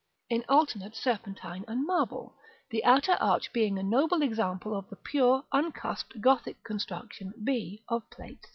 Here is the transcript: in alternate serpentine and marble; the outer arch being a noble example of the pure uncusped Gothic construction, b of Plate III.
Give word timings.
in 0.31 0.43
alternate 0.49 0.95
serpentine 0.95 1.63
and 1.67 1.85
marble; 1.85 2.35
the 2.71 2.83
outer 2.83 3.11
arch 3.19 3.53
being 3.53 3.77
a 3.77 3.83
noble 3.83 4.23
example 4.23 4.75
of 4.75 4.89
the 4.89 4.95
pure 4.95 5.43
uncusped 5.53 6.19
Gothic 6.19 6.63
construction, 6.63 7.35
b 7.43 7.83
of 7.87 8.09
Plate 8.09 8.39
III. 8.43 8.49